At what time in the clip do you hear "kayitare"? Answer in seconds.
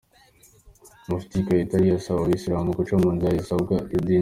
1.45-1.87